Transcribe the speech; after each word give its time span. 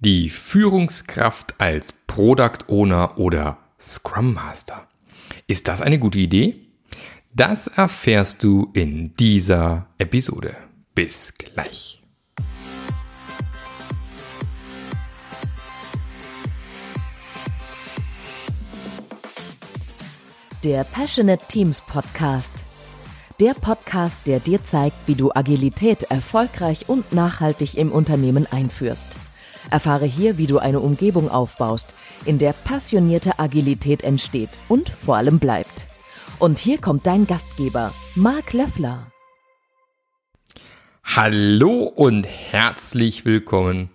Die 0.00 0.28
Führungskraft 0.28 1.54
als 1.56 1.94
Product 2.06 2.68
Owner 2.68 3.16
oder 3.16 3.56
Scrum 3.80 4.34
Master. 4.34 4.86
Ist 5.46 5.68
das 5.68 5.80
eine 5.80 5.98
gute 5.98 6.18
Idee? 6.18 6.56
Das 7.32 7.66
erfährst 7.66 8.42
du 8.42 8.70
in 8.74 9.16
dieser 9.16 9.86
Episode. 9.96 10.54
Bis 10.94 11.32
gleich. 11.38 12.02
Der 20.62 20.84
Passionate 20.84 21.42
Teams 21.48 21.80
Podcast. 21.80 22.64
Der 23.40 23.54
Podcast, 23.54 24.18
der 24.26 24.40
dir 24.40 24.62
zeigt, 24.62 24.96
wie 25.06 25.14
du 25.14 25.32
Agilität 25.32 26.02
erfolgreich 26.02 26.86
und 26.86 27.14
nachhaltig 27.14 27.78
im 27.78 27.90
Unternehmen 27.90 28.46
einführst. 28.46 29.16
Erfahre 29.70 30.06
hier, 30.06 30.38
wie 30.38 30.46
du 30.46 30.58
eine 30.58 30.80
Umgebung 30.80 31.30
aufbaust, 31.30 31.94
in 32.24 32.38
der 32.38 32.52
passionierte 32.52 33.38
Agilität 33.38 34.02
entsteht 34.02 34.50
und 34.68 34.88
vor 34.88 35.16
allem 35.16 35.38
bleibt. 35.38 35.86
Und 36.38 36.58
hier 36.58 36.78
kommt 36.78 37.06
dein 37.06 37.26
Gastgeber, 37.26 37.92
Marc 38.14 38.52
Löffler. 38.52 39.06
Hallo 41.04 41.84
und 41.84 42.26
herzlich 42.26 43.24
willkommen. 43.24 43.90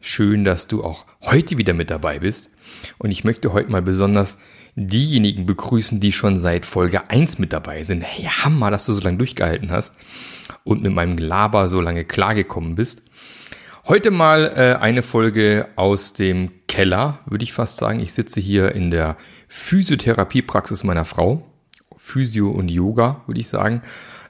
Schön, 0.00 0.44
dass 0.44 0.68
du 0.68 0.84
auch 0.84 1.06
heute 1.22 1.58
wieder 1.58 1.72
mit 1.72 1.90
dabei 1.90 2.18
bist. 2.18 2.50
Und 2.98 3.10
ich 3.10 3.24
möchte 3.24 3.52
heute 3.52 3.70
mal 3.70 3.82
besonders 3.82 4.38
diejenigen 4.74 5.46
begrüßen, 5.46 6.00
die 6.00 6.12
schon 6.12 6.38
seit 6.38 6.66
Folge 6.66 7.10
1 7.10 7.38
mit 7.38 7.52
dabei 7.52 7.82
sind. 7.82 8.02
Hey, 8.02 8.24
Hammer, 8.24 8.70
dass 8.70 8.86
du 8.86 8.92
so 8.92 9.00
lange 9.00 9.18
durchgehalten 9.18 9.70
hast 9.70 9.96
und 10.64 10.82
mit 10.82 10.92
meinem 10.92 11.18
Laber 11.18 11.68
so 11.68 11.80
lange 11.80 12.04
klargekommen 12.04 12.74
bist. 12.74 13.02
Heute 13.88 14.12
mal 14.12 14.52
äh, 14.54 14.80
eine 14.80 15.02
Folge 15.02 15.66
aus 15.74 16.12
dem 16.12 16.52
Keller, 16.68 17.18
würde 17.26 17.42
ich 17.42 17.52
fast 17.52 17.78
sagen. 17.78 17.98
Ich 17.98 18.14
sitze 18.14 18.38
hier 18.38 18.76
in 18.76 18.92
der 18.92 19.16
Physiotherapiepraxis 19.48 20.84
meiner 20.84 21.04
Frau. 21.04 21.44
Physio 21.96 22.48
und 22.48 22.70
Yoga, 22.70 23.22
würde 23.26 23.40
ich 23.40 23.48
sagen. 23.48 23.82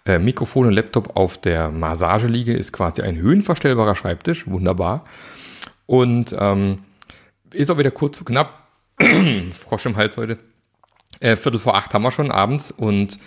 Äh, 0.06 0.18
Mikrofon 0.18 0.68
und 0.68 0.72
Laptop 0.72 1.18
auf 1.18 1.38
der 1.38 1.70
Massageliege 1.70 2.54
ist 2.54 2.72
quasi 2.72 3.02
ein 3.02 3.16
höhenverstellbarer 3.16 3.94
Schreibtisch. 3.94 4.46
Wunderbar. 4.46 5.04
Und 5.84 6.34
ähm, 6.38 6.78
ist 7.52 7.70
auch 7.70 7.76
wieder 7.76 7.90
kurz 7.90 8.20
und 8.20 8.24
knapp. 8.24 8.68
Frosch 9.52 9.84
im 9.84 9.96
Hals 9.96 10.16
heute. 10.16 10.38
Äh, 11.20 11.36
Viertel 11.36 11.60
vor 11.60 11.76
acht 11.76 11.92
haben 11.92 12.04
wir 12.04 12.10
schon 12.10 12.30
abends 12.30 12.70
und 12.70 13.18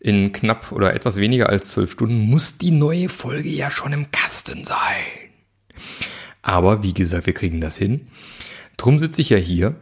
in 0.00 0.32
knapp 0.32 0.72
oder 0.72 0.92
etwas 0.94 1.18
weniger 1.18 1.48
als 1.48 1.68
zwölf 1.68 1.92
Stunden 1.92 2.18
muss 2.28 2.58
die 2.58 2.72
neue 2.72 3.08
Folge 3.08 3.48
ja 3.48 3.70
schon 3.70 3.92
im 3.92 4.10
Kasten 4.10 4.64
sein. 4.64 5.27
Aber 6.42 6.82
wie 6.82 6.94
gesagt, 6.94 7.26
wir 7.26 7.34
kriegen 7.34 7.60
das 7.60 7.76
hin. 7.76 8.08
Drum 8.76 8.98
sitze 8.98 9.20
ich 9.20 9.30
ja 9.30 9.36
hier 9.36 9.74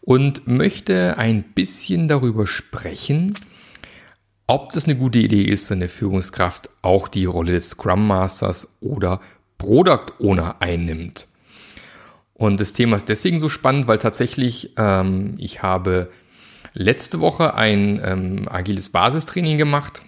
und 0.00 0.46
möchte 0.46 1.18
ein 1.18 1.42
bisschen 1.42 2.08
darüber 2.08 2.46
sprechen, 2.46 3.34
ob 4.46 4.72
das 4.72 4.86
eine 4.86 4.96
gute 4.96 5.18
Idee 5.18 5.42
ist, 5.42 5.70
wenn 5.70 5.80
der 5.80 5.88
Führungskraft 5.88 6.70
auch 6.82 7.06
die 7.06 7.26
Rolle 7.26 7.52
des 7.52 7.70
Scrum 7.70 8.06
Masters 8.06 8.76
oder 8.80 9.20
Product 9.58 10.14
Owner 10.18 10.56
einnimmt. 10.60 11.28
Und 12.34 12.58
das 12.58 12.72
Thema 12.72 12.96
ist 12.96 13.08
deswegen 13.08 13.38
so 13.38 13.48
spannend, 13.48 13.86
weil 13.86 13.98
tatsächlich 13.98 14.72
ähm, 14.78 15.34
ich 15.38 15.62
habe 15.62 16.10
letzte 16.72 17.20
Woche 17.20 17.54
ein 17.54 18.00
ähm, 18.02 18.48
agiles 18.48 18.88
Basistraining 18.88 19.58
gemacht 19.58 20.02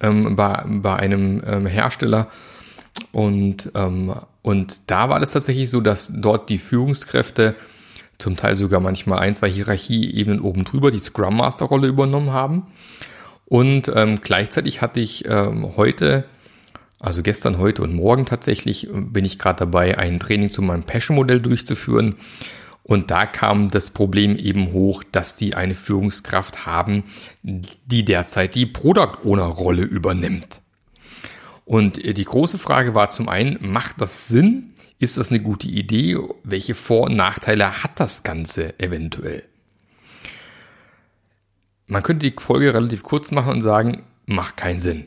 ähm, 0.00 0.36
bei, 0.36 0.64
bei 0.66 0.96
einem 0.96 1.42
ähm, 1.46 1.66
Hersteller 1.66 2.28
und 3.14 3.70
ähm, 3.74 4.14
und 4.44 4.90
da 4.90 5.08
war 5.08 5.20
das 5.20 5.32
tatsächlich 5.32 5.70
so, 5.70 5.80
dass 5.80 6.12
dort 6.14 6.50
die 6.50 6.58
Führungskräfte 6.58 7.54
zum 8.18 8.36
Teil 8.36 8.56
sogar 8.56 8.78
manchmal 8.78 9.20
ein, 9.20 9.34
zwei 9.34 9.48
Hierarchieebenen 9.48 10.42
oben 10.42 10.64
drüber 10.64 10.90
die 10.90 10.98
Scrum 10.98 11.38
Master 11.38 11.64
Rolle 11.64 11.88
übernommen 11.88 12.30
haben. 12.30 12.66
Und 13.46 13.90
ähm, 13.94 14.20
gleichzeitig 14.20 14.82
hatte 14.82 15.00
ich 15.00 15.24
ähm, 15.26 15.76
heute, 15.78 16.24
also 17.00 17.22
gestern, 17.22 17.56
heute 17.56 17.80
und 17.80 17.94
morgen 17.94 18.26
tatsächlich, 18.26 18.88
bin 18.92 19.24
ich 19.24 19.38
gerade 19.38 19.60
dabei, 19.60 19.96
ein 19.96 20.20
Training 20.20 20.50
zu 20.50 20.60
meinem 20.60 20.82
Passion-Modell 20.82 21.40
durchzuführen. 21.40 22.16
Und 22.82 23.10
da 23.10 23.24
kam 23.24 23.70
das 23.70 23.88
Problem 23.88 24.36
eben 24.36 24.72
hoch, 24.72 25.02
dass 25.10 25.36
die 25.36 25.54
eine 25.54 25.74
Führungskraft 25.74 26.66
haben, 26.66 27.04
die 27.42 28.04
derzeit 28.04 28.54
die 28.54 28.66
Product 28.66 29.24
Owner 29.24 29.44
Rolle 29.44 29.84
übernimmt. 29.84 30.60
Und 31.64 32.02
äh, 32.04 32.14
die 32.14 32.24
große 32.24 32.58
Frage 32.58 32.94
war 32.94 33.08
zum 33.08 33.28
einen, 33.28 33.58
macht 33.60 34.00
das 34.00 34.28
Sinn? 34.28 34.74
Ist 34.98 35.18
das 35.18 35.30
eine 35.30 35.40
gute 35.40 35.68
Idee? 35.68 36.18
Welche 36.42 36.74
Vor- 36.74 37.04
und 37.04 37.16
Nachteile 37.16 37.82
hat 37.82 37.98
das 38.00 38.22
Ganze 38.22 38.78
eventuell? 38.78 39.44
Man 41.86 42.02
könnte 42.02 42.30
die 42.30 42.36
Folge 42.40 42.72
relativ 42.72 43.02
kurz 43.02 43.30
machen 43.30 43.52
und 43.52 43.62
sagen, 43.62 44.04
macht 44.26 44.56
keinen 44.56 44.80
Sinn. 44.80 45.06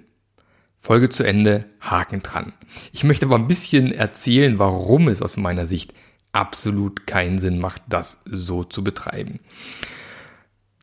Folge 0.78 1.09
zu 1.09 1.23
Ende, 1.23 1.66
Haken 1.81 2.22
dran. 2.22 2.53
Ich 2.91 3.03
möchte 3.03 3.25
aber 3.25 3.35
ein 3.35 3.47
bisschen 3.47 3.91
erzählen, 3.91 4.59
warum 4.59 5.07
es 5.07 5.22
aus 5.22 5.38
meiner 5.38 5.66
Sicht 5.66 5.94
absolut 6.34 7.07
keinen 7.07 7.39
Sinn 7.39 7.59
macht, 7.59 7.81
das 7.89 8.22
so 8.25 8.63
zu 8.63 8.84
betreiben. 8.84 9.39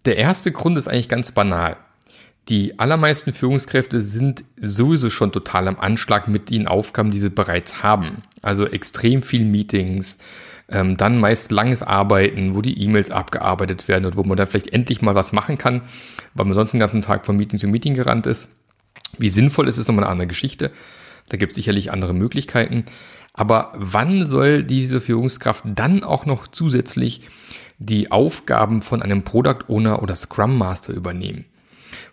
Der 0.04 0.16
erste 0.16 0.50
Grund 0.52 0.76
ist 0.76 0.88
eigentlich 0.88 1.08
ganz 1.08 1.32
banal. 1.32 1.76
Die 2.48 2.78
allermeisten 2.78 3.32
Führungskräfte 3.32 4.00
sind 4.02 4.44
sowieso 4.60 5.08
schon 5.08 5.32
total 5.32 5.66
am 5.66 5.78
Anschlag 5.78 6.28
mit 6.28 6.50
den 6.50 6.68
Aufgaben, 6.68 7.10
die 7.10 7.18
sie 7.18 7.30
bereits 7.30 7.82
haben. 7.82 8.18
Also 8.42 8.66
extrem 8.66 9.22
viel 9.22 9.44
Meetings, 9.44 10.18
ähm, 10.68 10.96
dann 10.96 11.18
meist 11.18 11.50
langes 11.52 11.82
Arbeiten, 11.82 12.54
wo 12.54 12.60
die 12.60 12.78
E-Mails 12.82 13.10
abgearbeitet 13.10 13.88
werden 13.88 14.04
und 14.04 14.16
wo 14.16 14.24
man 14.24 14.36
dann 14.36 14.46
vielleicht 14.46 14.72
endlich 14.72 15.00
mal 15.00 15.14
was 15.14 15.32
machen 15.32 15.56
kann, 15.56 15.82
weil 16.34 16.44
man 16.44 16.54
sonst 16.54 16.72
den 16.72 16.80
ganzen 16.80 17.02
Tag 17.02 17.24
von 17.24 17.36
Meeting 17.36 17.58
zu 17.58 17.66
Meeting 17.68 17.94
gerannt 17.94 18.26
ist. 18.26 18.50
Wie 19.18 19.28
sinnvoll 19.30 19.68
ist, 19.68 19.78
ist 19.78 19.88
nochmal 19.88 20.04
eine 20.04 20.12
andere 20.12 20.28
Geschichte. 20.28 20.70
Da 21.28 21.38
gibt 21.38 21.52
es 21.52 21.56
sicherlich 21.56 21.92
andere 21.92 22.12
Möglichkeiten. 22.12 22.84
Aber 23.32 23.72
wann 23.76 24.26
soll 24.26 24.62
diese 24.62 25.00
Führungskraft 25.00 25.64
dann 25.66 26.04
auch 26.04 26.26
noch 26.26 26.46
zusätzlich 26.46 27.22
die 27.78 28.12
Aufgaben 28.12 28.82
von 28.82 29.02
einem 29.02 29.22
Product 29.22 29.64
Owner 29.68 30.02
oder 30.02 30.14
Scrum 30.14 30.56
Master 30.56 30.92
übernehmen? 30.92 31.46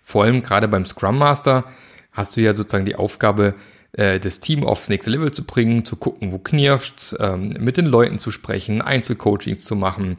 Vor 0.02 0.24
allem 0.24 0.44
gerade 0.44 0.68
beim 0.68 0.86
Scrum 0.86 1.18
Master 1.18 1.66
hast 2.12 2.36
du 2.36 2.42
ja 2.42 2.54
sozusagen 2.54 2.86
die 2.86 2.96
Aufgabe, 2.96 3.56
äh, 3.94 4.20
das 4.20 4.40
Team 4.40 4.64
aufs 4.64 4.90
nächste 4.90 5.12
Level 5.12 5.32
zu 5.32 5.46
bringen, 5.46 5.86
zu 5.86 5.96
gucken, 5.96 6.32
wo 6.32 6.40
knirscht's, 6.40 7.16
ähm, 7.20 7.56
mit 7.60 7.78
den 7.78 7.86
Leuten 7.86 8.20
zu 8.20 8.32
sprechen, 8.32 8.82
Einzelcoachings 8.82 9.66
zu 9.66 9.76
machen, 9.76 10.18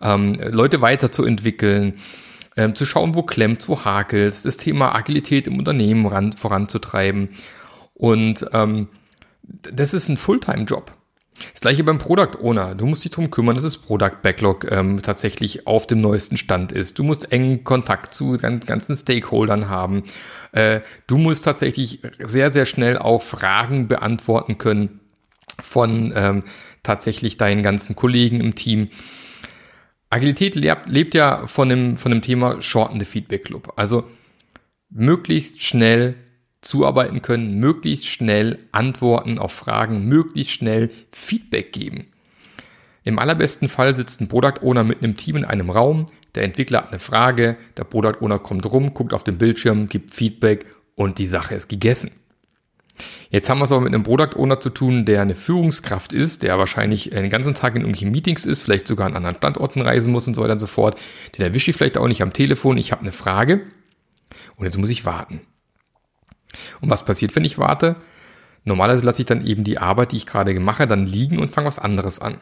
ähm, 0.00 0.38
Leute 0.50 0.80
weiterzuentwickeln, 0.80 2.00
ähm, 2.56 2.74
zu 2.74 2.84
schauen, 2.84 3.14
wo 3.14 3.22
klemmt's, 3.22 3.68
wo 3.68 3.84
hakelt's, 3.84 4.42
das 4.42 4.56
Thema 4.56 4.94
Agilität 4.94 5.46
im 5.46 5.58
Unternehmen 5.58 6.06
ran, 6.06 6.32
voranzutreiben. 6.32 7.30
Und 7.94 8.46
das 9.52 9.92
ist 9.92 10.08
ein 10.08 10.16
Fulltime-Job. 10.16 10.92
Das 11.52 11.60
gleiche 11.60 11.84
beim 11.84 11.98
Product 11.98 12.38
Owner. 12.42 12.74
Du 12.74 12.86
musst 12.86 13.04
dich 13.04 13.10
darum 13.10 13.30
kümmern, 13.30 13.54
dass 13.54 13.64
das 13.64 13.78
Product 13.78 14.22
Backlog 14.22 14.70
ähm, 14.70 15.02
tatsächlich 15.02 15.66
auf 15.66 15.86
dem 15.86 16.00
neuesten 16.00 16.36
Stand 16.36 16.72
ist. 16.72 16.98
Du 16.98 17.02
musst 17.02 17.32
engen 17.32 17.64
Kontakt 17.64 18.14
zu 18.14 18.36
ganzen 18.38 18.96
Stakeholdern 18.96 19.68
haben. 19.68 20.02
Äh, 20.52 20.80
du 21.06 21.18
musst 21.18 21.44
tatsächlich 21.44 22.00
sehr, 22.18 22.50
sehr 22.50 22.66
schnell 22.66 22.98
auch 22.98 23.22
Fragen 23.22 23.88
beantworten 23.88 24.58
können 24.58 25.00
von 25.62 26.12
ähm, 26.14 26.44
tatsächlich 26.82 27.36
deinen 27.36 27.62
ganzen 27.62 27.96
Kollegen 27.96 28.40
im 28.40 28.54
Team. 28.54 28.86
Agilität 30.10 30.56
lebt, 30.56 30.88
lebt 30.88 31.14
ja 31.14 31.46
von 31.46 31.68
dem, 31.68 31.96
von 31.96 32.10
dem 32.10 32.22
Thema 32.22 32.60
Shorten 32.60 32.98
the 32.98 33.06
Feedback 33.06 33.44
Club. 33.44 33.72
Also 33.76 34.04
möglichst 34.90 35.62
schnell 35.62 36.16
zuarbeiten 36.60 37.22
können, 37.22 37.58
möglichst 37.58 38.08
schnell 38.08 38.58
Antworten 38.72 39.38
auf 39.38 39.52
Fragen, 39.52 40.06
möglichst 40.06 40.52
schnell 40.52 40.90
Feedback 41.12 41.72
geben. 41.72 42.06
Im 43.02 43.18
allerbesten 43.18 43.68
Fall 43.68 43.96
sitzt 43.96 44.20
ein 44.20 44.28
Product 44.28 44.62
Owner 44.62 44.84
mit 44.84 45.02
einem 45.02 45.16
Team 45.16 45.36
in 45.36 45.44
einem 45.44 45.70
Raum, 45.70 46.06
der 46.34 46.44
Entwickler 46.44 46.82
hat 46.82 46.90
eine 46.90 46.98
Frage, 46.98 47.56
der 47.76 47.84
Product 47.84 48.20
Owner 48.20 48.38
kommt 48.38 48.70
rum, 48.70 48.94
guckt 48.94 49.12
auf 49.12 49.24
den 49.24 49.38
Bildschirm, 49.38 49.88
gibt 49.88 50.14
Feedback 50.14 50.66
und 50.94 51.18
die 51.18 51.26
Sache 51.26 51.54
ist 51.54 51.68
gegessen. 51.68 52.12
Jetzt 53.30 53.48
haben 53.48 53.58
wir 53.58 53.64
es 53.64 53.72
aber 53.72 53.80
mit 53.80 53.94
einem 53.94 54.02
Product 54.02 54.36
Owner 54.36 54.60
zu 54.60 54.70
tun, 54.70 55.06
der 55.06 55.22
eine 55.22 55.34
Führungskraft 55.34 56.12
ist, 56.12 56.42
der 56.42 56.58
wahrscheinlich 56.58 57.10
den 57.10 57.30
ganzen 57.30 57.54
Tag 57.54 57.74
in 57.74 57.82
irgendwelchen 57.82 58.10
Meetings 58.10 58.44
ist, 58.44 58.62
vielleicht 58.62 58.86
sogar 58.86 59.06
an 59.06 59.16
anderen 59.16 59.36
Standorten 59.36 59.80
reisen 59.80 60.12
muss 60.12 60.28
und 60.28 60.34
so 60.34 60.42
weiter 60.42 60.52
und 60.52 60.58
so 60.58 60.66
fort. 60.66 60.98
Den 61.36 61.44
erwische 61.44 61.70
ich 61.70 61.76
vielleicht 61.76 61.96
auch 61.96 62.08
nicht 62.08 62.22
am 62.22 62.32
Telefon, 62.32 62.76
ich 62.76 62.92
habe 62.92 63.02
eine 63.02 63.12
Frage 63.12 63.62
und 64.56 64.66
jetzt 64.66 64.78
muss 64.78 64.90
ich 64.90 65.06
warten. 65.06 65.40
Und 66.80 66.90
was 66.90 67.04
passiert, 67.04 67.34
wenn 67.36 67.44
ich 67.44 67.58
warte? 67.58 67.96
Normalerweise 68.64 69.06
lasse 69.06 69.22
ich 69.22 69.26
dann 69.26 69.46
eben 69.46 69.64
die 69.64 69.78
Arbeit, 69.78 70.12
die 70.12 70.18
ich 70.18 70.26
gerade 70.26 70.58
mache, 70.60 70.86
dann 70.86 71.06
liegen 71.06 71.38
und 71.38 71.50
fange 71.50 71.66
was 71.66 71.78
anderes 71.78 72.20
an. 72.20 72.38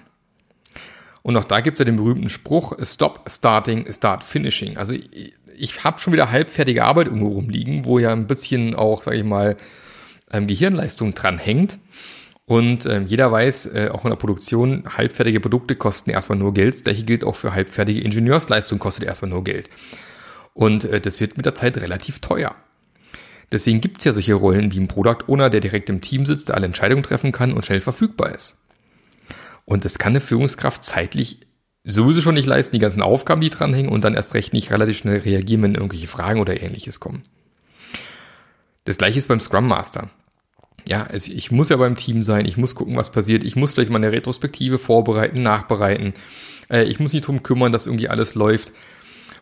Und 1.22 1.36
auch 1.36 1.44
da 1.44 1.60
gibt 1.60 1.76
es 1.76 1.78
ja 1.80 1.84
den 1.84 1.96
berühmten 1.96 2.28
Spruch, 2.28 2.72
Stop 2.82 3.24
Starting, 3.28 3.90
Start 3.92 4.24
Finishing. 4.24 4.76
Also 4.76 4.92
ich, 4.94 5.34
ich 5.56 5.84
habe 5.84 5.98
schon 5.98 6.12
wieder 6.12 6.30
halbfertige 6.30 6.84
Arbeit 6.84 7.08
irgendwo 7.08 7.28
rumliegen, 7.28 7.84
wo 7.84 7.98
ja 7.98 8.12
ein 8.12 8.26
bisschen 8.26 8.74
auch, 8.74 9.02
sage 9.02 9.18
ich 9.18 9.24
mal, 9.24 9.56
ähm, 10.32 10.46
Gehirnleistung 10.46 11.14
dran 11.14 11.38
hängt. 11.38 11.78
Und 12.46 12.86
äh, 12.86 13.00
jeder 13.00 13.30
weiß, 13.30 13.66
äh, 13.66 13.90
auch 13.92 14.04
in 14.04 14.10
der 14.10 14.16
Produktion, 14.16 14.84
halbfertige 14.96 15.40
Produkte 15.40 15.76
kosten 15.76 16.10
erstmal 16.10 16.38
nur 16.38 16.54
Geld. 16.54 16.74
Das 16.74 16.84
gleiche 16.84 17.04
gilt 17.04 17.24
auch 17.24 17.36
für 17.36 17.52
halbfertige 17.52 18.00
Ingenieursleistung, 18.00 18.78
kostet 18.78 19.04
erstmal 19.04 19.30
nur 19.30 19.44
Geld. 19.44 19.68
Und 20.54 20.84
äh, 20.84 21.00
das 21.00 21.20
wird 21.20 21.36
mit 21.36 21.44
der 21.44 21.54
Zeit 21.54 21.76
relativ 21.76 22.20
teuer. 22.20 22.56
Deswegen 23.50 23.80
gibt 23.80 23.98
es 23.98 24.04
ja 24.04 24.12
solche 24.12 24.34
Rollen 24.34 24.72
wie 24.72 24.80
ein 24.80 24.88
Product 24.88 25.24
Owner, 25.26 25.50
der 25.50 25.60
direkt 25.60 25.88
im 25.88 26.00
Team 26.00 26.26
sitzt, 26.26 26.48
der 26.48 26.56
alle 26.56 26.66
Entscheidungen 26.66 27.02
treffen 27.02 27.32
kann 27.32 27.52
und 27.52 27.64
schnell 27.64 27.80
verfügbar 27.80 28.34
ist. 28.34 28.58
Und 29.64 29.84
das 29.84 29.98
kann 29.98 30.12
eine 30.12 30.20
Führungskraft 30.20 30.84
zeitlich 30.84 31.40
sowieso 31.84 32.20
schon 32.20 32.34
nicht 32.34 32.46
leisten, 32.46 32.76
die 32.76 32.80
ganzen 32.80 33.02
Aufgaben, 33.02 33.40
die 33.40 33.50
dranhängen 33.50 33.90
und 33.90 34.04
dann 34.04 34.14
erst 34.14 34.34
recht 34.34 34.52
nicht 34.52 34.70
relativ 34.70 34.98
schnell 34.98 35.18
reagieren, 35.18 35.62
wenn 35.62 35.74
irgendwelche 35.74 36.08
Fragen 36.08 36.40
oder 36.40 36.60
ähnliches 36.60 37.00
kommen. 37.00 37.22
Das 38.84 38.98
gleiche 38.98 39.18
ist 39.18 39.28
beim 39.28 39.40
Scrum 39.40 39.66
Master 39.66 40.10
ja, 40.88 41.06
es, 41.10 41.28
ich 41.28 41.50
muss 41.50 41.68
ja 41.68 41.76
beim 41.76 41.96
Team 41.96 42.22
sein, 42.22 42.46
ich 42.46 42.56
muss 42.56 42.74
gucken, 42.74 42.96
was 42.96 43.12
passiert, 43.12 43.44
ich 43.44 43.56
muss 43.56 43.74
vielleicht 43.74 43.90
mal 43.90 43.98
eine 43.98 44.10
Retrospektive 44.10 44.78
vorbereiten, 44.78 45.42
nachbereiten, 45.42 46.14
äh, 46.70 46.84
ich 46.84 46.98
muss 46.98 47.12
mich 47.12 47.22
drum 47.22 47.42
kümmern, 47.42 47.72
dass 47.72 47.86
irgendwie 47.86 48.08
alles 48.08 48.34
läuft. 48.34 48.72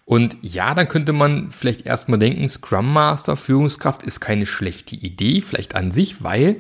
Und 0.07 0.39
ja, 0.41 0.75
dann 0.75 0.89
könnte 0.89 1.13
man 1.13 1.51
vielleicht 1.51 1.85
erstmal 1.85 2.19
denken, 2.19 2.49
Scrum 2.49 2.91
Master, 2.91 3.37
Führungskraft 3.37 4.03
ist 4.05 4.21
keine 4.21 4.47
schlechte 4.47 4.97
Idee, 4.97 5.43
vielleicht 5.43 5.75
an 5.75 5.91
sich, 5.91 6.23
weil 6.23 6.57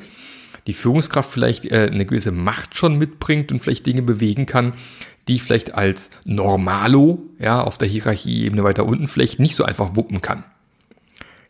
die 0.66 0.74
Führungskraft 0.74 1.30
vielleicht 1.30 1.64
äh, 1.64 1.88
eine 1.90 2.04
gewisse 2.04 2.32
Macht 2.32 2.76
schon 2.76 2.98
mitbringt 2.98 3.50
und 3.50 3.60
vielleicht 3.60 3.86
Dinge 3.86 4.02
bewegen 4.02 4.44
kann, 4.44 4.74
die 5.26 5.36
ich 5.36 5.42
vielleicht 5.42 5.74
als 5.74 6.10
Normalo, 6.24 7.22
ja, 7.38 7.62
auf 7.62 7.78
der 7.78 7.88
Hierarchieebene 7.88 8.62
weiter 8.62 8.84
unten 8.84 9.08
vielleicht 9.08 9.38
nicht 9.38 9.56
so 9.56 9.64
einfach 9.64 9.96
wuppen 9.96 10.20
kann. 10.20 10.44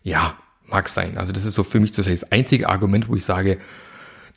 Ja, 0.04 0.37
Mag 0.69 0.88
sein. 0.88 1.16
Also 1.16 1.32
das 1.32 1.44
ist 1.44 1.54
so 1.54 1.62
für 1.62 1.81
mich 1.81 1.92
das 1.92 2.32
einzige 2.32 2.69
Argument, 2.69 3.08
wo 3.08 3.14
ich 3.14 3.25
sage, 3.25 3.58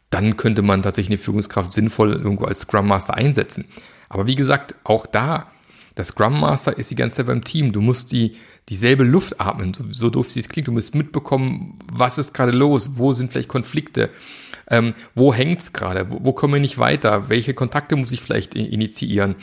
dann 0.10 0.38
könnte 0.38 0.62
man 0.62 0.84
tatsächlich 0.84 1.18
eine 1.18 1.24
Führungskraft 1.24 1.74
sinnvoll 1.74 2.14
irgendwo 2.14 2.46
als 2.46 2.62
Scrum 2.62 2.88
Master 2.88 3.16
einsetzen. 3.16 3.66
Aber 4.10 4.28
wie 4.28 4.36
gesagt, 4.36 4.76
auch 4.84 5.06
da, 5.06 5.52
der 6.00 6.06
Scrum 6.06 6.40
Master 6.40 6.78
ist 6.78 6.90
die 6.90 6.96
ganze 6.96 7.18
Zeit 7.18 7.28
beim 7.28 7.44
Team. 7.44 7.72
Du 7.72 7.82
musst 7.82 8.12
die, 8.12 8.38
dieselbe 8.70 9.04
Luft 9.04 9.40
atmen, 9.40 9.74
so, 9.74 9.84
so 9.92 10.10
doof 10.10 10.36
es 10.36 10.50
klingt. 10.50 10.68
Du 10.68 10.72
musst 10.72 10.96
mitbekommen, 10.96 11.78
was 11.92 12.18
ist 12.18 12.34
gerade 12.34 12.52
los, 12.52 12.92
wo 12.96 13.14
sind 13.14 13.32
vielleicht 13.32 13.50
Konflikte, 13.50 14.10
ähm, 14.70 14.94
wo 15.14 15.34
hängt's 15.34 15.74
gerade, 15.74 16.10
wo, 16.10 16.20
wo 16.24 16.34
kommen 16.34 16.56
wir 16.56 16.62
nicht 16.62 16.78
weiter, 16.78 17.30
welche 17.30 17.54
Kontakte 17.54 17.96
muss 17.96 18.12
ich 18.12 18.22
vielleicht 18.22 18.56
initiieren. 18.56 19.36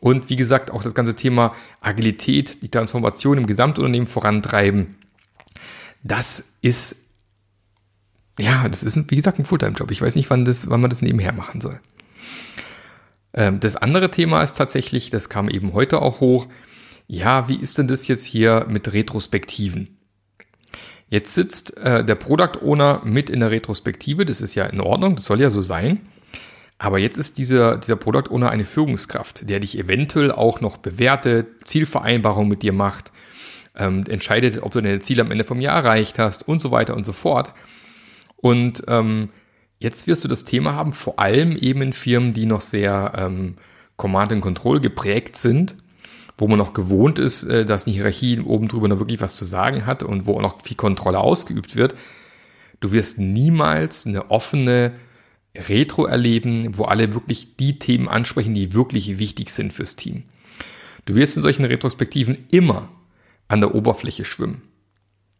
Und 0.00 0.28
wie 0.28 0.36
gesagt, 0.36 0.70
auch 0.70 0.82
das 0.82 0.94
ganze 0.94 1.14
Thema 1.14 1.54
Agilität, 1.80 2.62
die 2.62 2.68
Transformation 2.68 3.38
im 3.38 3.46
Gesamtunternehmen 3.46 4.08
vorantreiben 4.08 4.96
das 6.04 6.52
ist, 6.60 6.96
ja, 8.38 8.68
das 8.68 8.82
ist, 8.82 9.10
wie 9.10 9.16
gesagt, 9.16 9.38
ein 9.38 9.44
Fulltime-Job. 9.44 9.90
Ich 9.90 10.02
weiß 10.02 10.14
nicht, 10.14 10.30
wann, 10.30 10.44
das, 10.44 10.68
wann 10.68 10.80
man 10.80 10.90
das 10.90 11.02
nebenher 11.02 11.32
machen 11.32 11.60
soll. 11.60 11.80
Ähm, 13.34 13.60
das 13.60 13.76
andere 13.76 14.10
Thema 14.10 14.42
ist 14.42 14.54
tatsächlich, 14.54 15.10
das 15.10 15.28
kam 15.28 15.48
eben 15.48 15.72
heute 15.72 16.00
auch 16.00 16.20
hoch, 16.20 16.46
ja, 17.06 17.48
wie 17.48 17.56
ist 17.56 17.76
denn 17.76 17.88
das 17.88 18.08
jetzt 18.08 18.24
hier 18.24 18.66
mit 18.68 18.92
Retrospektiven? 18.92 19.98
Jetzt 21.10 21.34
sitzt 21.34 21.76
äh, 21.76 22.04
der 22.04 22.14
Product 22.14 22.62
Owner 22.62 23.02
mit 23.04 23.28
in 23.28 23.40
der 23.40 23.50
Retrospektive, 23.50 24.24
das 24.24 24.40
ist 24.40 24.54
ja 24.54 24.64
in 24.64 24.80
Ordnung, 24.80 25.16
das 25.16 25.26
soll 25.26 25.40
ja 25.40 25.50
so 25.50 25.60
sein. 25.60 26.00
Aber 26.78 26.98
jetzt 26.98 27.18
ist 27.18 27.38
dieser, 27.38 27.76
dieser 27.76 27.96
Product 27.96 28.30
Owner 28.30 28.50
eine 28.50 28.64
Führungskraft, 28.64 29.48
der 29.48 29.60
dich 29.60 29.78
eventuell 29.78 30.32
auch 30.32 30.60
noch 30.60 30.78
bewertet, 30.78 31.68
Zielvereinbarung 31.68 32.48
mit 32.48 32.62
dir 32.62 32.72
macht, 32.72 33.12
ähm, 33.76 34.04
entscheidet, 34.08 34.62
ob 34.62 34.72
du 34.72 34.80
deine 34.80 35.00
Ziele 35.00 35.22
am 35.22 35.30
Ende 35.30 35.44
vom 35.44 35.60
Jahr 35.60 35.76
erreicht 35.76 36.18
hast 36.18 36.48
und 36.48 36.58
so 36.58 36.70
weiter 36.70 36.96
und 36.96 37.04
so 37.04 37.12
fort. 37.12 37.52
Und 38.36 38.82
ähm, 38.88 39.30
jetzt 39.84 40.06
wirst 40.06 40.24
du 40.24 40.28
das 40.28 40.44
Thema 40.44 40.74
haben, 40.74 40.92
vor 40.92 41.18
allem 41.18 41.56
eben 41.56 41.82
in 41.82 41.92
Firmen, 41.92 42.32
die 42.32 42.46
noch 42.46 42.62
sehr 42.62 43.12
ähm, 43.16 43.56
Command 43.96 44.32
and 44.32 44.42
Control 44.42 44.80
geprägt 44.80 45.36
sind, 45.36 45.76
wo 46.36 46.48
man 46.48 46.58
noch 46.58 46.72
gewohnt 46.72 47.18
ist, 47.18 47.44
äh, 47.44 47.64
dass 47.66 47.86
eine 47.86 47.94
Hierarchie 47.94 48.40
oben 48.40 48.66
drüber 48.66 48.88
noch 48.88 48.98
wirklich 48.98 49.20
was 49.20 49.36
zu 49.36 49.44
sagen 49.44 49.86
hat 49.86 50.02
und 50.02 50.26
wo 50.26 50.36
auch 50.36 50.42
noch 50.42 50.62
viel 50.62 50.76
Kontrolle 50.76 51.18
ausgeübt 51.18 51.76
wird. 51.76 51.94
Du 52.80 52.92
wirst 52.92 53.18
niemals 53.18 54.06
eine 54.06 54.30
offene 54.30 54.92
Retro 55.54 56.06
erleben, 56.06 56.76
wo 56.76 56.84
alle 56.84 57.12
wirklich 57.12 57.56
die 57.56 57.78
Themen 57.78 58.08
ansprechen, 58.08 58.54
die 58.54 58.74
wirklich 58.74 59.18
wichtig 59.18 59.50
sind 59.50 59.72
fürs 59.72 59.96
Team. 59.96 60.24
Du 61.04 61.14
wirst 61.14 61.36
in 61.36 61.42
solchen 61.42 61.64
Retrospektiven 61.64 62.38
immer 62.50 62.88
an 63.48 63.60
der 63.60 63.74
Oberfläche 63.74 64.24
schwimmen. 64.24 64.62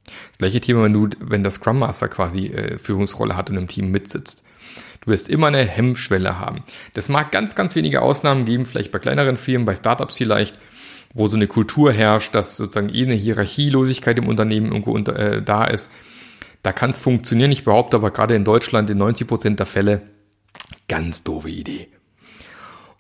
Das 0.05 0.39
gleiche 0.39 0.61
Thema, 0.61 0.85
wenn 0.85 0.93
du, 0.93 1.09
wenn 1.21 1.43
der 1.43 1.53
Scrum 1.53 1.79
Master 1.79 2.09
quasi 2.09 2.49
äh, 2.49 2.79
Führungsrolle 2.79 3.37
hat 3.37 3.51
und 3.51 3.57
im 3.57 3.69
Team 3.69 3.91
mitsitzt. 3.91 4.45
Du 5.01 5.11
wirst 5.11 5.29
immer 5.29 5.49
eine 5.49 5.65
Hemmschwelle 5.65 6.39
haben. 6.39 6.63
Das 6.95 7.09
mag 7.09 7.31
ganz, 7.31 7.55
ganz 7.55 7.75
wenige 7.77 8.01
Ausnahmen 8.03 8.45
geben, 8.45 8.67
vielleicht 8.67 8.91
bei 8.91 8.99
kleineren 8.99 9.37
Firmen, 9.37 9.67
bei 9.67 9.77
Startups 9.77 10.17
vielleicht, 10.17 10.59
wo 11.13 11.27
so 11.27 11.37
eine 11.37 11.47
Kultur 11.47 11.93
herrscht, 11.93 12.35
dass 12.35 12.57
sozusagen 12.57 12.89
eh 12.93 13.03
eine 13.03 13.15
Hierarchielosigkeit 13.15 14.19
im 14.19 14.27
Unternehmen 14.27 14.73
irgendwo 14.73 14.93
unter, 14.93 15.19
äh, 15.19 15.43
da 15.43 15.65
ist. 15.65 15.91
Da 16.63 16.73
kann 16.73 16.91
es 16.91 16.99
funktionieren. 16.99 17.53
Ich 17.53 17.65
behaupte 17.65 17.97
aber 17.97 18.11
gerade 18.11 18.35
in 18.35 18.45
Deutschland 18.45 18.89
in 18.89 18.99
90 18.99 19.27
Prozent 19.27 19.59
der 19.59 19.67
Fälle 19.67 20.03
ganz 20.89 21.23
doofe 21.23 21.51
Idee. 21.51 21.89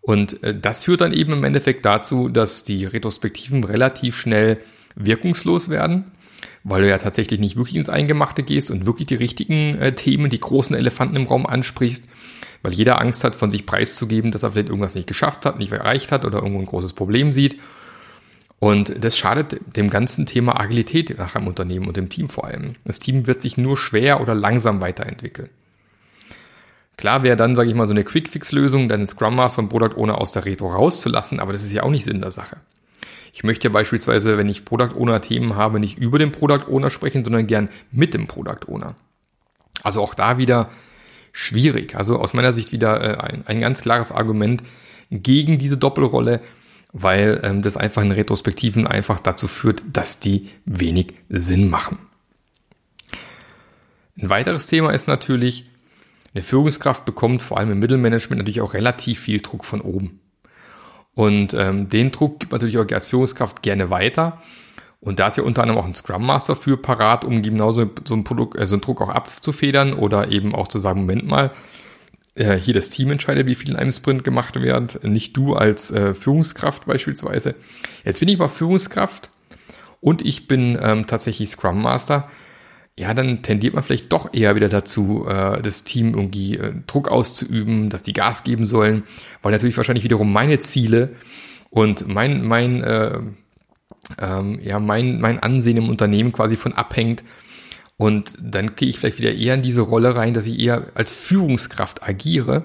Und 0.03 0.43
äh, 0.43 0.59
das 0.59 0.85
führt 0.85 1.01
dann 1.01 1.15
eben 1.15 1.33
im 1.33 1.45
Endeffekt 1.45 1.85
dazu, 1.87 2.29
dass 2.29 2.63
die 2.63 2.85
Retrospektiven 2.85 3.65
relativ 3.65 4.19
schnell 4.19 4.59
wirkungslos 4.95 5.71
werden, 5.71 6.13
weil 6.63 6.83
du 6.83 6.89
ja 6.89 6.99
tatsächlich 6.99 7.41
nicht 7.41 7.57
wirklich 7.57 7.77
ins 7.77 7.89
Eingemachte 7.89 8.43
gehst 8.43 8.71
und 8.71 8.87
wirklich 8.87 9.07
die 9.07 9.15
richtigen 9.15 9.79
äh, 9.79 9.95
Themen, 9.95 10.31
die 10.31 10.41
großen 10.41 10.77
Elefanten 10.77 11.17
im 11.17 11.27
Raum 11.27 11.47
ansprichst, 11.47 12.05
weil 12.63 12.73
jeder 12.73 13.01
Angst 13.01 13.25
hat, 13.25 13.35
von 13.35 13.51
sich 13.51 13.67
preiszugeben, 13.67 14.33
dass 14.33 14.43
er 14.43 14.53
vielleicht 14.53 14.69
irgendwas 14.69 14.95
nicht 14.95 15.07
geschafft 15.07 15.47
hat, 15.47 15.59
nicht 15.59 15.73
erreicht 15.73 16.13
hat 16.13 16.25
oder 16.25 16.39
irgendwo 16.39 16.61
ein 16.61 16.67
großes 16.67 16.95
Problem 16.95 17.33
sieht. 17.33 17.61
Und 18.59 19.05
das 19.05 19.19
schadet 19.19 19.61
dem 19.77 19.91
ganzen 19.91 20.25
Thema 20.25 20.59
Agilität 20.59 21.19
nach 21.19 21.35
einem 21.35 21.49
Unternehmen 21.49 21.87
und 21.87 21.97
dem 21.97 22.09
Team 22.09 22.29
vor 22.29 22.47
allem. 22.47 22.77
Das 22.85 22.99
Team 22.99 23.27
wird 23.27 23.43
sich 23.43 23.59
nur 23.59 23.77
schwer 23.77 24.23
oder 24.23 24.35
langsam 24.35 24.81
weiterentwickeln. 24.81 25.51
Klar 26.97 27.23
wäre 27.25 27.37
dann, 27.37 27.57
sage 27.57 27.69
ich 27.69 27.75
mal, 27.75 27.87
so 27.87 27.93
eine 27.93 28.05
Quick-Fix-Lösung, 28.05 28.89
deinen 28.89 29.07
Scrum 29.07 29.35
Master 29.35 29.57
von 29.57 29.69
Product 29.69 29.97
ohne 29.97 30.17
aus 30.17 30.33
der 30.33 30.47
Retro 30.47 30.69
rauszulassen, 30.69 31.41
aber 31.41 31.53
das 31.53 31.63
ist 31.63 31.73
ja 31.73 31.83
auch 31.83 31.91
nicht 31.91 32.05
Sinn 32.05 32.21
der 32.21 32.31
Sache. 32.31 32.57
Ich 33.37 33.43
möchte 33.43 33.69
beispielsweise, 33.69 34.39
wenn 34.39 34.49
ich 34.49 34.65
Product 34.65 34.95
Owner 34.97 35.21
Themen 35.21 35.57
habe, 35.57 35.81
nicht 35.81 35.99
über 35.99 36.21
den 36.21 36.31
Product 36.31 36.69
Owner 36.71 36.89
sprechen, 36.89 37.25
sondern 37.25 37.49
gern 37.49 37.69
mit 37.91 38.15
dem 38.15 38.29
Product 38.29 38.69
Owner. 38.69 38.95
Also 39.83 40.01
auch 40.03 40.15
da 40.15 40.39
wieder 40.39 40.71
schwierig. 41.33 41.97
Also 41.97 42.21
aus 42.21 42.33
meiner 42.33 42.53
Sicht 42.53 42.71
wieder 42.71 43.03
äh, 43.03 43.19
ein, 43.19 43.43
ein 43.49 43.61
ganz 43.61 43.83
klares 43.83 44.13
Argument 44.13 44.63
gegen 45.11 45.59
diese 45.59 45.77
Doppelrolle, 45.77 46.43
weil 46.93 47.41
ähm, 47.43 47.63
das 47.63 47.77
einfach 47.77 48.03
in 48.03 48.13
Retrospektiven 48.13 48.87
einfach 48.87 49.19
dazu 49.19 49.49
führt, 49.49 49.83
dass 49.93 50.21
die 50.21 50.51
wenig 50.65 51.15
Sinn 51.29 51.69
machen. 51.69 51.99
Ein 54.17 54.31
weiteres 54.31 54.69
Thema 54.69 54.91
ist 54.91 55.09
natürlich, 55.09 55.69
eine 56.35 56.45
Führungskraft 56.45 57.05
bekommt 57.05 57.43
vor 57.43 57.59
allem 57.59 57.73
im 57.73 57.81
Mittelmanagement 57.81 58.39
natürlich 58.39 58.61
auch 58.61 58.75
relativ 58.75 59.19
viel 59.19 59.41
Druck 59.41 59.65
von 59.65 59.81
oben. 59.81 60.21
Und 61.15 61.55
ähm, 61.55 61.89
den 61.89 62.11
Druck 62.11 62.41
gibt 62.41 62.53
natürlich 62.53 62.79
auch 62.79 62.91
als 62.91 63.09
Führungskraft 63.09 63.63
gerne 63.63 63.91
weiter. 63.91 64.43
Und 65.01 65.19
da 65.19 65.29
ist 65.29 65.37
ja 65.37 65.43
unter 65.43 65.63
anderem 65.63 65.81
auch 65.81 65.87
ein 65.87 65.95
Scrum 65.95 66.25
Master 66.25 66.57
für 66.57 66.77
parat, 66.77 67.25
um 67.25 67.43
genauso 67.43 67.91
so 68.05 68.15
ein 68.15 68.25
Produkt, 68.25 68.59
äh, 68.59 68.67
so 68.67 68.75
einen 68.75 68.83
Druck 68.83 69.01
auch 69.03 69.11
abzufedern 69.11 69.93
oder 69.93 70.31
eben 70.31 70.55
auch 70.55 70.67
zu 70.67 70.79
sagen, 70.79 71.01
Moment 71.01 71.27
mal, 71.27 71.51
äh, 72.35 72.57
hier 72.57 72.75
das 72.75 72.91
Team 72.91 73.11
entscheidet, 73.11 73.47
wie 73.47 73.55
viel 73.55 73.71
in 73.71 73.77
einem 73.77 73.93
Sprint 73.93 74.25
gemacht 74.25 74.61
wird, 74.61 75.05
nicht 75.05 75.37
du 75.37 75.55
als 75.55 75.91
äh, 75.91 76.15
Führungskraft 76.15 76.87
beispielsweise. 76.87 77.55
Jetzt 78.05 78.21
bin 78.21 78.29
ich 78.29 78.39
mal 78.39 78.49
Führungskraft 78.49 79.31
und 80.01 80.25
ich 80.25 80.49
bin 80.49 80.79
ähm, 80.83 81.07
tatsächlich 81.07 81.51
Scrum 81.51 81.81
Master 81.81 82.29
ja, 82.99 83.13
dann 83.13 83.43
tendiert 83.43 83.75
man 83.75 83.83
vielleicht 83.83 84.13
doch 84.13 84.33
eher 84.33 84.55
wieder 84.55 84.69
dazu, 84.69 85.27
äh, 85.29 85.61
das 85.61 85.83
Team 85.83 86.15
irgendwie 86.15 86.57
äh, 86.57 86.75
Druck 86.87 87.09
auszuüben, 87.09 87.91
dass 87.91 88.03
die 88.03 88.13
Gas 88.13 88.45
geben 88.45 88.67
sollen, 88.67 89.03
weil 89.43 89.53
natürlich 89.53 89.77
wahrscheinlich 89.77 90.05
wiederum 90.05 90.33
meine 90.33 90.61
Ziele 90.61 91.11
und 91.71 92.07
mein, 92.07 92.45
mein, 92.45 92.85
äh, 92.85 93.19
ähm, 94.21 94.61
ja, 94.63 94.79
mein, 94.79 95.21
mein 95.21 95.41
Ansehen 95.41 95.77
im 95.77 95.89
Unternehmen 95.89 96.31
quasi 96.31 96.55
von 96.57 96.73
abhängt. 96.73 97.25
Und 97.97 98.37
dann 98.41 98.77
gehe 98.77 98.89
ich 98.89 98.99
vielleicht 98.99 99.19
wieder 99.19 99.35
eher 99.35 99.55
in 99.55 99.63
diese 99.63 99.81
Rolle 99.81 100.15
rein, 100.15 100.35
dass 100.35 100.47
ich 100.47 100.59
eher 100.61 100.87
als 100.95 101.11
Führungskraft 101.11 102.07
agiere, 102.07 102.65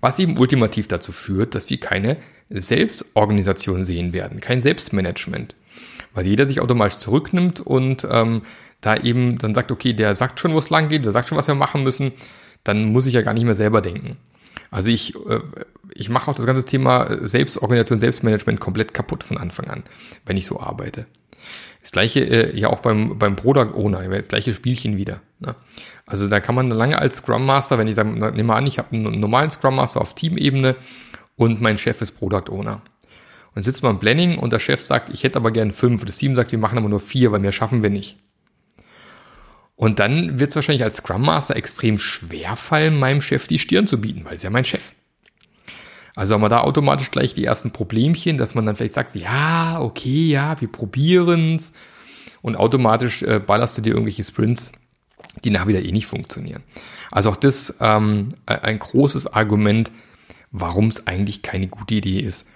was 0.00 0.18
eben 0.18 0.36
ultimativ 0.36 0.86
dazu 0.88 1.12
führt, 1.12 1.54
dass 1.54 1.70
wir 1.70 1.80
keine 1.80 2.18
Selbstorganisation 2.50 3.84
sehen 3.84 4.12
werden, 4.12 4.40
kein 4.40 4.60
Selbstmanagement. 4.60 5.54
Weil 6.12 6.26
jeder 6.26 6.44
sich 6.44 6.60
automatisch 6.60 6.98
zurücknimmt 6.98 7.60
und 7.60 8.06
ähm, 8.10 8.42
da 8.80 8.96
eben 8.96 9.38
dann 9.38 9.54
sagt, 9.54 9.70
okay, 9.70 9.92
der 9.92 10.14
sagt 10.14 10.40
schon, 10.40 10.52
wo 10.52 10.58
es 10.58 10.70
lang 10.70 10.88
geht, 10.88 11.04
der 11.04 11.12
sagt 11.12 11.28
schon, 11.28 11.38
was 11.38 11.48
wir 11.48 11.54
machen 11.54 11.82
müssen, 11.82 12.12
dann 12.64 12.84
muss 12.92 13.06
ich 13.06 13.14
ja 13.14 13.22
gar 13.22 13.34
nicht 13.34 13.44
mehr 13.44 13.54
selber 13.54 13.80
denken. 13.80 14.16
Also 14.70 14.90
ich, 14.90 15.14
äh, 15.14 15.40
ich 15.94 16.08
mache 16.08 16.30
auch 16.30 16.34
das 16.34 16.46
ganze 16.46 16.64
Thema 16.64 17.08
Selbstorganisation, 17.26 17.98
Selbstmanagement 17.98 18.60
komplett 18.60 18.94
kaputt 18.94 19.24
von 19.24 19.38
Anfang 19.38 19.68
an, 19.68 19.82
wenn 20.26 20.36
ich 20.36 20.46
so 20.46 20.60
arbeite. 20.60 21.06
Das 21.80 21.92
gleiche 21.92 22.20
äh, 22.20 22.58
ja 22.58 22.68
auch 22.68 22.80
beim, 22.80 23.18
beim 23.18 23.36
Product 23.36 23.74
Owner, 23.74 24.06
das 24.08 24.28
gleiche 24.28 24.54
Spielchen 24.54 24.96
wieder. 24.96 25.20
Ne? 25.38 25.54
Also 26.06 26.28
da 26.28 26.40
kann 26.40 26.54
man 26.54 26.70
lange 26.70 26.98
als 26.98 27.18
Scrum 27.18 27.46
Master, 27.46 27.78
wenn 27.78 27.88
ich 27.88 27.94
sage, 27.94 28.10
nehme 28.10 28.54
an, 28.54 28.66
ich 28.66 28.78
habe 28.78 28.94
einen 28.94 29.18
normalen 29.18 29.50
Scrum 29.50 29.76
Master 29.76 30.00
auf 30.00 30.14
Teamebene 30.14 30.76
und 31.36 31.60
mein 31.60 31.78
Chef 31.78 32.00
ist 32.02 32.12
Product 32.12 32.50
Owner. 32.50 32.82
Und 33.54 33.62
sitzt 33.62 33.82
man 33.82 33.92
im 33.92 33.98
Planning 33.98 34.38
und 34.38 34.52
der 34.52 34.60
Chef 34.60 34.80
sagt, 34.80 35.10
ich 35.10 35.24
hätte 35.24 35.36
aber 35.36 35.50
gern 35.50 35.72
fünf. 35.72 36.04
Das 36.04 36.18
Team 36.18 36.36
sagt, 36.36 36.52
wir 36.52 36.58
machen 36.58 36.78
aber 36.78 36.88
nur 36.88 37.00
vier, 37.00 37.32
weil 37.32 37.40
mehr 37.40 37.52
schaffen 37.52 37.82
wir 37.82 37.90
nicht. 37.90 38.16
Und 39.80 39.98
dann 39.98 40.38
wird 40.38 40.50
es 40.50 40.56
wahrscheinlich 40.56 40.84
als 40.84 40.98
Scrum 40.98 41.22
Master 41.22 41.56
extrem 41.56 41.96
schwer 41.96 42.54
fallen, 42.56 42.98
meinem 42.98 43.22
Chef 43.22 43.46
die 43.46 43.58
Stirn 43.58 43.86
zu 43.86 43.98
bieten, 43.98 44.26
weil 44.26 44.36
es 44.36 44.42
ja 44.42 44.50
mein 44.50 44.66
Chef. 44.66 44.92
Also 46.14 46.34
haben 46.34 46.42
wir 46.42 46.50
da 46.50 46.60
automatisch 46.60 47.10
gleich 47.10 47.32
die 47.32 47.46
ersten 47.46 47.70
Problemchen, 47.70 48.36
dass 48.36 48.54
man 48.54 48.66
dann 48.66 48.76
vielleicht 48.76 48.92
sagt, 48.92 49.14
ja, 49.14 49.80
okay, 49.80 50.28
ja, 50.28 50.60
wir 50.60 50.70
probieren's. 50.70 51.72
Und 52.42 52.56
automatisch 52.56 53.22
äh, 53.22 53.40
ballerst 53.40 53.78
du 53.78 53.80
dir 53.80 53.94
irgendwelche 53.94 54.22
Sprints, 54.22 54.70
die 55.44 55.50
nachher 55.50 55.68
wieder 55.68 55.82
eh 55.82 55.92
nicht 55.92 56.06
funktionieren. 56.06 56.62
Also 57.10 57.30
auch 57.30 57.36
das 57.36 57.78
ähm, 57.80 58.34
ein 58.44 58.78
großes 58.78 59.28
Argument, 59.28 59.90
warum 60.50 60.88
es 60.88 61.06
eigentlich 61.06 61.40
keine 61.40 61.68
gute 61.68 61.94
Idee 61.94 62.20
ist, 62.20 62.46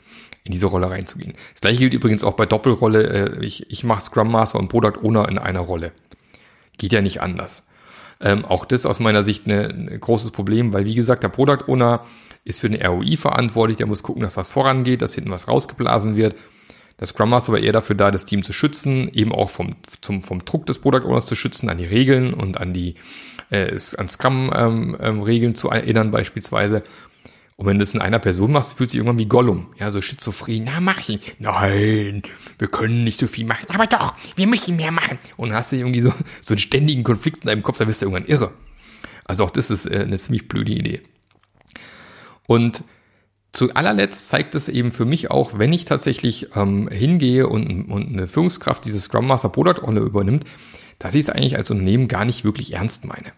in 0.45 0.53
diese 0.53 0.67
Rolle 0.67 0.91
reinzugehen. 0.91 1.33
Das 1.55 1.63
gleiche 1.63 1.81
gilt 1.81 1.95
übrigens 1.95 2.23
auch 2.23 2.35
bei 2.35 2.45
Doppelrolle. 2.45 3.39
Äh, 3.39 3.45
ich, 3.47 3.71
ich 3.71 3.83
mache 3.83 4.03
Scrum 4.03 4.31
Master 4.31 4.59
und 4.59 4.69
Product 4.69 5.03
Owner 5.03 5.27
in 5.27 5.39
einer 5.39 5.61
Rolle. 5.61 5.93
Geht 6.79 6.93
ja 6.93 7.01
nicht 7.01 7.21
anders. 7.21 7.65
Ähm, 8.21 8.45
auch 8.45 8.65
das 8.65 8.87
aus 8.87 9.01
meiner 9.01 9.25
Sicht 9.25 9.47
ein 9.47 9.99
großes 10.01 10.31
Problem, 10.31 10.73
weil 10.73 10.85
wie 10.85 10.95
gesagt, 10.95 11.23
der 11.23 11.29
Product 11.29 11.69
Owner 11.69 12.05
ist 12.45 12.61
für 12.61 12.69
den 12.69 12.85
ROI 12.85 13.17
verantwortlich, 13.17 13.79
der 13.79 13.87
muss 13.87 14.03
gucken, 14.03 14.23
dass 14.23 14.37
was 14.37 14.51
vorangeht, 14.51 15.03
dass 15.03 15.15
hinten 15.15 15.31
was 15.31 15.49
rausgeblasen 15.49 16.17
wird. 16.17 16.37
Der 17.01 17.07
Scrum 17.07 17.31
Master 17.31 17.53
war 17.53 17.59
eher 17.59 17.73
dafür 17.73 17.97
da, 17.97 18.11
das 18.11 18.25
Team 18.25 18.43
zu 18.43 18.53
schützen, 18.53 19.11
eben 19.13 19.33
auch 19.33 19.51
vom, 19.51 19.71
zum, 20.01 20.23
vom 20.23 20.45
Druck 20.45 20.67
des 20.67 20.79
Product 20.79 21.05
Owners 21.07 21.27
zu 21.27 21.35
schützen, 21.35 21.69
an 21.69 21.79
die 21.79 21.87
Regeln 21.87 22.33
und 22.33 22.61
an 22.61 22.73
die 22.73 22.95
äh, 23.51 23.77
an 23.99 24.09
Scrum-Regeln 24.09 24.97
ähm, 25.01 25.27
ähm, 25.29 25.55
zu 25.55 25.71
erinnern 25.71 26.11
beispielsweise. 26.11 26.83
Und 27.57 27.67
wenn 27.67 27.79
du 27.79 27.85
das 27.85 27.95
in 27.95 28.01
einer 28.01 28.19
Person 28.19 28.51
machst, 28.51 28.77
fühlt 28.77 28.91
sich 28.91 28.99
irgendwann 28.99 29.19
wie 29.19 29.27
Gollum. 29.27 29.75
Ja, 29.79 29.93
so 29.93 30.03
schizophren. 30.03 30.65
Na, 30.65 30.81
mach 30.81 31.09
ich. 31.09 31.37
Nein, 31.39 32.23
wir 32.59 32.69
können 32.69 33.05
nicht 33.05 33.19
so 33.19 33.29
viel 33.29 33.47
machen. 33.47 33.67
Aber 33.73 33.87
doch, 33.87 34.15
wir 34.35 34.47
müssen 34.49 34.75
mehr 34.77 34.91
machen. 34.91 35.19
Und 35.37 35.51
dann 35.51 35.59
hast 35.59 35.71
du 35.71 35.77
irgendwie 35.77 36.01
so, 36.01 36.13
so 36.41 36.55
einen 36.55 36.59
ständigen 36.59 37.05
Konflikt 37.05 37.43
in 37.43 37.47
deinem 37.47 37.63
Kopf, 37.63 37.79
da 37.79 37.87
wirst 37.87 38.03
du 38.03 38.07
irgendwann 38.07 38.27
irre. 38.27 38.53
Also 39.25 39.45
auch 39.45 39.51
das 39.51 39.71
ist 39.71 39.87
äh, 39.87 40.01
eine 40.01 40.19
ziemlich 40.19 40.49
blöde 40.49 40.73
Idee. 40.73 41.03
Und 42.47 42.83
zu 43.53 43.73
allerletzt 43.73 44.29
zeigt 44.29 44.57
es 44.57 44.69
eben 44.69 44.91
für 44.91 45.05
mich 45.05 45.31
auch, 45.31 45.57
wenn 45.59 45.73
ich 45.73 45.85
tatsächlich 45.85 46.49
ähm, 46.57 46.89
hingehe 46.89 47.47
und, 47.47 47.85
und 47.85 48.13
eine 48.13 48.27
Führungskraft 48.27 48.85
dieses 48.85 49.05
Scrum 49.05 49.29
Master 49.29 49.49
Product 49.49 49.83
Owner 49.85 50.01
übernimmt, 50.01 50.45
dass 50.99 51.15
ich 51.15 51.21
es 51.21 51.31
eigentlich 51.31 51.57
als 51.57 51.71
Unternehmen 51.71 52.09
gar 52.09 52.25
nicht 52.25 52.45
wirklich 52.45 52.73
ernst 52.73 53.05
meine. 53.05 53.33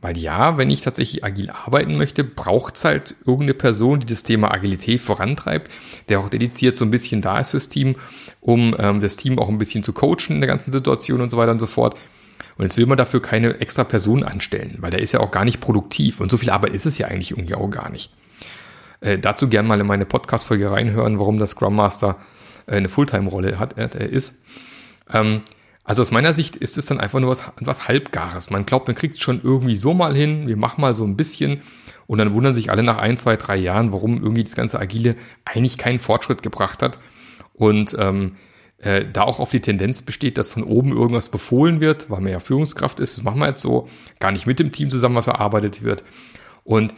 Weil 0.00 0.16
ja, 0.16 0.56
wenn 0.56 0.70
ich 0.70 0.80
tatsächlich 0.80 1.24
agil 1.24 1.50
arbeiten 1.50 1.96
möchte, 1.96 2.22
braucht 2.22 2.76
es 2.76 2.84
halt 2.84 3.16
irgendeine 3.20 3.54
Person, 3.54 3.98
die 3.98 4.06
das 4.06 4.22
Thema 4.22 4.52
Agilität 4.52 5.00
vorantreibt, 5.00 5.72
der 6.08 6.20
auch 6.20 6.28
dediziert 6.28 6.76
so 6.76 6.84
ein 6.84 6.92
bisschen 6.92 7.20
da 7.20 7.40
ist 7.40 7.50
fürs 7.50 7.68
Team, 7.68 7.96
um 8.40 8.76
ähm, 8.78 9.00
das 9.00 9.16
Team 9.16 9.38
auch 9.40 9.48
ein 9.48 9.58
bisschen 9.58 9.82
zu 9.82 9.92
coachen 9.92 10.36
in 10.36 10.40
der 10.40 10.46
ganzen 10.46 10.70
Situation 10.70 11.20
und 11.20 11.30
so 11.30 11.36
weiter 11.36 11.50
und 11.50 11.58
so 11.58 11.66
fort. 11.66 11.96
Und 12.56 12.64
jetzt 12.64 12.76
will 12.76 12.86
man 12.86 12.96
dafür 12.96 13.20
keine 13.20 13.60
extra 13.60 13.82
Person 13.84 14.22
anstellen, 14.22 14.76
weil 14.78 14.90
der 14.90 15.00
ist 15.00 15.12
ja 15.12 15.20
auch 15.20 15.32
gar 15.32 15.44
nicht 15.44 15.60
produktiv. 15.60 16.20
Und 16.20 16.30
so 16.30 16.36
viel 16.36 16.50
Arbeit 16.50 16.74
ist 16.74 16.86
es 16.86 16.98
ja 16.98 17.08
eigentlich 17.08 17.32
irgendwie 17.32 17.54
auch 17.54 17.68
gar 17.68 17.90
nicht. 17.90 18.12
Äh, 19.00 19.18
dazu 19.18 19.48
gern 19.48 19.66
mal 19.66 19.80
in 19.80 19.86
meine 19.86 20.06
Podcast-Folge 20.06 20.70
reinhören, 20.70 21.18
warum 21.18 21.38
das 21.38 21.50
Scrum 21.50 21.74
Master 21.74 22.16
äh, 22.66 22.76
eine 22.76 22.88
Fulltime-Rolle 22.88 23.58
hat, 23.58 23.78
äh, 23.78 24.06
ist. 24.06 24.36
Ähm, 25.12 25.42
also 25.88 26.02
aus 26.02 26.10
meiner 26.10 26.34
Sicht 26.34 26.54
ist 26.54 26.76
es 26.76 26.84
dann 26.84 27.00
einfach 27.00 27.18
nur 27.18 27.30
was, 27.30 27.42
was 27.60 27.88
Halbgares. 27.88 28.50
Man 28.50 28.66
glaubt, 28.66 28.88
man 28.88 28.94
kriegt 28.94 29.14
es 29.14 29.20
schon 29.20 29.40
irgendwie 29.42 29.78
so 29.78 29.94
mal 29.94 30.14
hin, 30.14 30.46
wir 30.46 30.58
machen 30.58 30.82
mal 30.82 30.94
so 30.94 31.02
ein 31.02 31.16
bisschen 31.16 31.62
und 32.06 32.18
dann 32.18 32.34
wundern 32.34 32.52
sich 32.52 32.70
alle 32.70 32.82
nach 32.82 32.98
ein, 32.98 33.16
zwei, 33.16 33.38
drei 33.38 33.56
Jahren, 33.56 33.90
warum 33.90 34.22
irgendwie 34.22 34.44
das 34.44 34.54
ganze 34.54 34.78
Agile 34.78 35.16
eigentlich 35.46 35.78
keinen 35.78 35.98
Fortschritt 35.98 36.42
gebracht 36.42 36.82
hat. 36.82 36.98
Und 37.54 37.96
ähm, 37.98 38.36
äh, 38.76 39.06
da 39.10 39.22
auch 39.22 39.40
auf 39.40 39.50
die 39.50 39.62
Tendenz 39.62 40.02
besteht, 40.02 40.36
dass 40.36 40.50
von 40.50 40.62
oben 40.62 40.92
irgendwas 40.92 41.30
befohlen 41.30 41.80
wird, 41.80 42.10
weil 42.10 42.20
man 42.20 42.32
ja 42.32 42.40
Führungskraft 42.40 43.00
ist, 43.00 43.16
das 43.16 43.24
machen 43.24 43.38
wir 43.40 43.48
jetzt 43.48 43.62
so, 43.62 43.88
gar 44.20 44.30
nicht 44.30 44.46
mit 44.46 44.58
dem 44.58 44.72
Team 44.72 44.90
zusammen, 44.90 45.14
was 45.16 45.26
erarbeitet 45.26 45.82
wird. 45.82 46.04
Und 46.64 46.94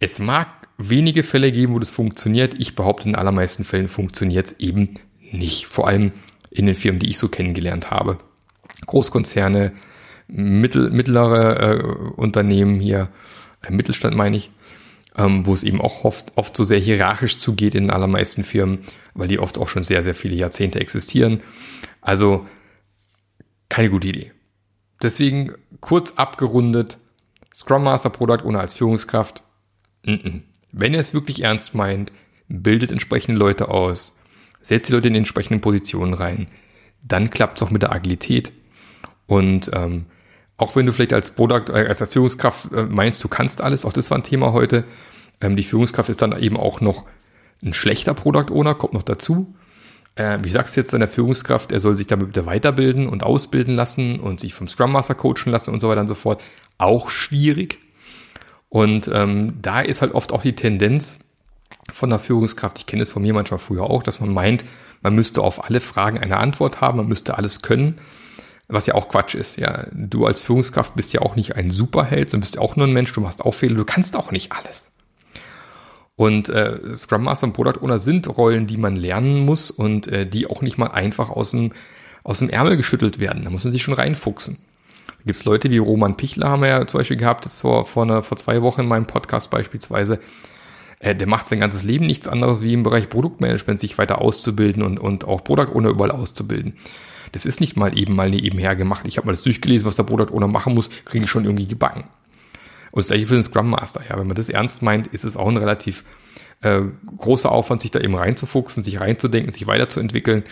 es 0.00 0.18
mag 0.18 0.48
wenige 0.76 1.22
Fälle 1.22 1.52
geben, 1.52 1.72
wo 1.72 1.78
das 1.78 1.90
funktioniert. 1.90 2.54
Ich 2.58 2.74
behaupte, 2.74 3.08
in 3.08 3.14
allermeisten 3.14 3.62
Fällen 3.62 3.86
funktioniert 3.86 4.46
es 4.46 4.58
eben 4.58 4.94
nicht. 5.20 5.66
Vor 5.66 5.86
allem 5.86 6.10
in 6.54 6.66
den 6.66 6.74
Firmen, 6.74 7.00
die 7.00 7.08
ich 7.08 7.18
so 7.18 7.28
kennengelernt 7.28 7.90
habe. 7.90 8.18
Großkonzerne, 8.86 9.72
mittel, 10.28 10.90
mittlere 10.90 11.60
äh, 11.60 11.82
Unternehmen 12.16 12.80
hier, 12.80 13.08
äh, 13.62 13.72
Mittelstand 13.72 14.16
meine 14.16 14.36
ich, 14.36 14.50
ähm, 15.16 15.46
wo 15.46 15.52
es 15.52 15.64
eben 15.64 15.80
auch 15.80 16.04
oft, 16.04 16.32
oft 16.36 16.56
so 16.56 16.64
sehr 16.64 16.78
hierarchisch 16.78 17.36
zugeht 17.38 17.74
in 17.74 17.84
den 17.84 17.90
allermeisten 17.90 18.44
Firmen, 18.44 18.84
weil 19.14 19.28
die 19.28 19.38
oft 19.38 19.58
auch 19.58 19.68
schon 19.68 19.84
sehr, 19.84 20.02
sehr 20.04 20.14
viele 20.14 20.36
Jahrzehnte 20.36 20.80
existieren. 20.80 21.42
Also 22.00 22.46
keine 23.68 23.90
gute 23.90 24.08
Idee. 24.08 24.32
Deswegen 25.02 25.52
kurz 25.80 26.12
abgerundet, 26.12 26.98
Scrum 27.52 27.82
Master 27.84 28.10
Product 28.10 28.44
ohne 28.44 28.60
als 28.60 28.74
Führungskraft. 28.74 29.42
N 30.04 30.18
-n. 30.20 30.42
Wenn 30.70 30.94
ihr 30.94 31.00
es 31.00 31.14
wirklich 31.14 31.42
ernst 31.42 31.74
meint, 31.74 32.12
bildet 32.48 32.92
entsprechende 32.92 33.38
Leute 33.38 33.68
aus, 33.68 34.18
setzt 34.64 34.88
die 34.88 34.92
Leute 34.92 35.08
in 35.08 35.14
die 35.14 35.18
entsprechenden 35.18 35.60
Positionen 35.60 36.14
rein. 36.14 36.48
Dann 37.02 37.30
klappt 37.30 37.58
es 37.58 37.62
auch 37.62 37.70
mit 37.70 37.82
der 37.82 37.92
Agilität. 37.92 38.50
Und 39.26 39.70
ähm, 39.72 40.06
auch 40.56 40.74
wenn 40.74 40.86
du 40.86 40.92
vielleicht 40.92 41.12
als 41.12 41.30
Product, 41.30 41.72
äh, 41.72 41.86
als 41.86 42.02
Führungskraft 42.10 42.72
äh, 42.72 42.84
meinst, 42.84 43.22
du 43.22 43.28
kannst 43.28 43.60
alles, 43.60 43.84
auch 43.84 43.92
das 43.92 44.10
war 44.10 44.18
ein 44.18 44.24
Thema 44.24 44.52
heute. 44.52 44.84
Ähm, 45.40 45.56
die 45.56 45.62
Führungskraft 45.62 46.08
ist 46.08 46.22
dann 46.22 46.38
eben 46.40 46.56
auch 46.56 46.80
noch 46.80 47.04
ein 47.62 47.72
schlechter 47.72 48.14
Product 48.14 48.52
Owner, 48.52 48.74
kommt 48.74 48.94
noch 48.94 49.02
dazu. 49.02 49.54
Äh, 50.16 50.38
wie 50.42 50.50
sagst 50.50 50.76
du 50.76 50.80
jetzt 50.80 50.92
deiner 50.92 51.08
Führungskraft, 51.08 51.72
er 51.72 51.80
soll 51.80 51.96
sich 51.96 52.06
damit 52.06 52.28
bitte 52.28 52.46
weiterbilden 52.46 53.08
und 53.08 53.22
ausbilden 53.22 53.74
lassen 53.74 54.20
und 54.20 54.40
sich 54.40 54.54
vom 54.54 54.68
Scrum 54.68 54.92
Master 54.92 55.14
coachen 55.14 55.50
lassen 55.50 55.72
und 55.72 55.80
so 55.80 55.88
weiter 55.88 56.00
und 56.00 56.08
so 56.08 56.14
fort. 56.14 56.42
Auch 56.78 57.10
schwierig. 57.10 57.78
Und 58.68 59.10
ähm, 59.12 59.58
da 59.60 59.80
ist 59.80 60.02
halt 60.02 60.14
oft 60.14 60.32
auch 60.32 60.42
die 60.42 60.54
Tendenz, 60.54 61.23
von 61.92 62.10
der 62.10 62.18
Führungskraft, 62.18 62.78
ich 62.78 62.86
kenne 62.86 63.02
es 63.02 63.10
von 63.10 63.22
mir 63.22 63.34
manchmal 63.34 63.58
früher 63.58 63.84
auch, 63.84 64.02
dass 64.02 64.20
man 64.20 64.32
meint, 64.32 64.64
man 65.02 65.14
müsste 65.14 65.42
auf 65.42 65.64
alle 65.64 65.80
Fragen 65.80 66.18
eine 66.18 66.38
Antwort 66.38 66.80
haben, 66.80 66.98
man 66.98 67.08
müsste 67.08 67.36
alles 67.36 67.62
können, 67.62 67.96
was 68.68 68.86
ja 68.86 68.94
auch 68.94 69.08
Quatsch 69.08 69.34
ist. 69.34 69.56
Ja, 69.56 69.84
du 69.92 70.26
als 70.26 70.40
Führungskraft 70.40 70.96
bist 70.96 71.12
ja 71.12 71.20
auch 71.20 71.36
nicht 71.36 71.56
ein 71.56 71.70
Superheld, 71.70 72.30
sondern 72.30 72.42
bist 72.42 72.54
ja 72.54 72.62
auch 72.62 72.76
nur 72.76 72.86
ein 72.86 72.92
Mensch, 72.92 73.12
du 73.12 73.20
machst 73.20 73.42
auch 73.42 73.52
Fehler, 73.52 73.76
du 73.76 73.84
kannst 73.84 74.16
auch 74.16 74.32
nicht 74.32 74.52
alles. 74.52 74.92
Und 76.16 76.48
äh, 76.48 76.94
Scrum 76.94 77.24
Master 77.24 77.46
und 77.46 77.54
Product 77.54 77.82
Owner 77.82 77.98
sind 77.98 78.28
Rollen, 78.28 78.66
die 78.66 78.76
man 78.76 78.96
lernen 78.96 79.44
muss 79.44 79.70
und 79.70 80.06
äh, 80.06 80.26
die 80.26 80.46
auch 80.46 80.62
nicht 80.62 80.78
mal 80.78 80.88
einfach 80.88 81.28
aus 81.28 81.50
dem, 81.50 81.72
aus 82.22 82.38
dem 82.38 82.50
Ärmel 82.50 82.76
geschüttelt 82.76 83.18
werden. 83.18 83.42
Da 83.42 83.50
muss 83.50 83.64
man 83.64 83.72
sich 83.72 83.82
schon 83.82 83.94
reinfuchsen. 83.94 84.58
Da 85.08 85.24
gibt's 85.26 85.44
Leute 85.44 85.70
wie 85.70 85.78
Roman 85.78 86.16
Pichler, 86.16 86.48
haben 86.48 86.62
wir 86.62 86.68
ja 86.68 86.86
zum 86.86 86.98
Beispiel 86.98 87.16
gehabt, 87.16 87.44
jetzt 87.44 87.60
vor, 87.60 87.86
vor, 87.86 88.04
einer, 88.04 88.22
vor 88.22 88.36
zwei 88.36 88.62
Wochen 88.62 88.82
in 88.82 88.88
meinem 88.88 89.06
Podcast 89.06 89.50
beispielsweise, 89.50 90.20
äh, 91.00 91.14
der 91.14 91.26
macht 91.26 91.46
sein 91.46 91.60
ganzes 91.60 91.82
Leben 91.82 92.06
nichts 92.06 92.28
anderes 92.28 92.62
wie 92.62 92.72
im 92.72 92.82
Bereich 92.82 93.08
Produktmanagement 93.08 93.80
sich 93.80 93.98
weiter 93.98 94.20
auszubilden 94.20 94.82
und, 94.82 94.98
und 94.98 95.24
auch 95.24 95.44
Product 95.44 95.74
Owner 95.74 95.90
überall 95.90 96.10
auszubilden. 96.10 96.74
Das 97.32 97.46
ist 97.46 97.60
nicht 97.60 97.76
mal 97.76 97.98
eben 97.98 98.14
mal 98.14 98.30
nebenher 98.30 98.76
gemacht. 98.76 99.06
Ich 99.08 99.16
habe 99.16 99.26
mal 99.26 99.32
das 99.32 99.42
durchgelesen, 99.42 99.86
was 99.86 99.96
der 99.96 100.04
Product 100.04 100.32
Owner 100.32 100.46
machen 100.46 100.74
muss, 100.74 100.90
kriege 101.04 101.24
ich 101.24 101.30
schon 101.30 101.44
irgendwie 101.44 101.66
gebacken. 101.66 102.04
Und 102.92 103.00
das 103.00 103.08
gleiche 103.08 103.26
für 103.26 103.34
den 103.34 103.42
Scrum 103.42 103.70
Master. 103.70 104.02
Ja, 104.08 104.18
wenn 104.18 104.28
man 104.28 104.36
das 104.36 104.48
ernst 104.48 104.82
meint, 104.82 105.08
ist 105.08 105.24
es 105.24 105.36
auch 105.36 105.48
ein 105.48 105.56
relativ 105.56 106.04
äh, 106.62 106.82
großer 107.16 107.50
Aufwand, 107.50 107.80
sich 107.82 107.90
da 107.90 107.98
eben 107.98 108.14
reinzufuchsen, 108.14 108.84
sich 108.84 109.00
reinzudenken, 109.00 109.52
sich 109.52 109.66
weiterzuentwickeln. 109.66 110.44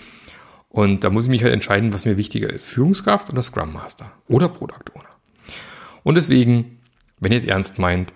Und 0.69 1.05
da 1.05 1.11
muss 1.11 1.27
ich 1.27 1.31
mich 1.31 1.45
halt 1.45 1.53
entscheiden, 1.53 1.93
was 1.93 2.05
mir 2.05 2.17
wichtiger 2.17 2.51
ist. 2.51 2.67
Führungskraft 2.67 3.31
oder 3.31 3.43
Scrum 3.43 3.73
Master 3.73 4.11
oder 4.27 4.49
Product 4.49 4.91
Owner. 4.95 5.09
Und 6.03 6.17
deswegen, 6.17 6.81
wenn 7.21 7.31
ihr 7.31 7.39
es 7.39 7.45
ernst 7.45 7.79
meint, 7.79 8.13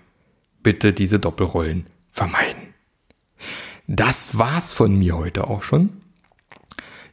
bitte 0.63 0.93
diese 0.93 1.21
Doppelrollen 1.21 1.87
vermeiden. 2.17 2.75
Das 3.87 4.39
war's 4.39 4.73
von 4.73 4.99
mir 4.99 5.17
heute 5.17 5.47
auch 5.49 5.63
schon. 5.63 6.01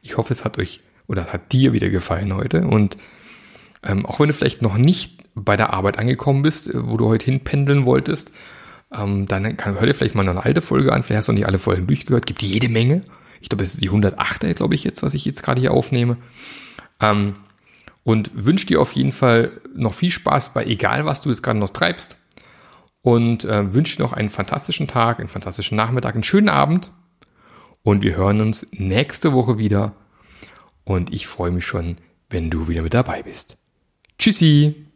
Ich 0.02 0.18
hoffe, 0.18 0.34
es 0.34 0.46
hat 0.46 0.58
euch 0.58 0.80
oder 1.08 1.26
hat 1.34 1.52
dir 1.52 1.74
wieder 1.74 1.90
gefallen 1.90 2.34
heute. 2.34 2.66
Und 2.66 2.96
ähm, 3.84 4.06
auch 4.06 4.22
wenn 4.22 4.28
du 4.28 4.34
vielleicht 4.34 4.62
noch 4.62 4.78
nicht 4.78 5.22
bei 5.36 5.58
der 5.58 5.74
Arbeit 5.74 6.00
angekommen 6.00 6.42
bist, 6.42 6.68
äh, 6.68 6.88
wo 6.88 6.96
du 6.96 7.08
heute 7.08 7.26
hinpendeln 7.26 7.86
wolltest, 7.86 8.32
ähm, 8.96 9.28
dann 9.28 9.58
kann, 9.58 9.78
hör 9.78 9.86
dir 9.86 9.94
vielleicht 9.94 10.16
mal 10.16 10.28
eine 10.28 10.42
alte 10.42 10.62
Folge 10.62 10.94
an. 10.94 11.04
Vielleicht 11.04 11.20
hast 11.20 11.28
du 11.28 11.34
noch 11.34 11.40
nicht 11.40 11.48
alle 11.48 11.60
Folgen 11.60 11.86
durchgehört. 11.86 12.26
Gibt 12.26 12.42
jede 12.42 12.70
Menge. 12.70 13.04
Ich 13.42 13.50
glaube, 13.50 13.66
es 13.66 13.74
ist 13.74 13.84
die 13.84 13.90
108, 13.90 14.56
glaube 14.56 14.74
ich 14.74 14.86
jetzt, 14.86 15.04
was 15.04 15.14
ich 15.14 15.26
jetzt 15.26 15.44
gerade 15.44 15.60
hier 15.60 15.74
aufnehme. 15.74 16.16
Ähm, 17.02 17.36
und 18.06 18.32
wünsche 18.34 18.68
dir 18.68 18.80
auf 18.80 18.94
jeden 18.94 19.12
Fall 19.12 19.52
noch 19.76 19.94
viel 19.94 20.12
Spaß 20.12 20.54
bei 20.54 20.66
egal, 20.66 21.06
was 21.06 21.20
du 21.20 21.30
jetzt 21.30 21.44
gerade 21.44 21.60
noch 21.60 21.72
treibst 21.72 22.18
und 23.04 23.44
äh, 23.44 23.72
wünsche 23.74 24.02
noch 24.02 24.14
einen 24.14 24.30
fantastischen 24.30 24.88
Tag, 24.88 25.20
einen 25.20 25.28
fantastischen 25.28 25.76
Nachmittag, 25.76 26.16
einen 26.16 26.24
schönen 26.24 26.50
Abend 26.50 26.92
und 27.84 28.02
wir 28.02 28.16
hören 28.16 28.42
uns 28.42 28.66
nächste 28.72 29.34
Woche 29.34 29.60
wieder. 29.60 29.94
und 30.86 31.14
ich 31.14 31.28
freue 31.28 31.52
mich 31.52 31.66
schon, 31.66 31.98
wenn 32.30 32.50
du 32.50 32.68
wieder 32.68 32.82
mit 32.82 32.94
dabei 32.94 33.24
bist. 33.24 33.58
Tschüssi! 34.18 34.88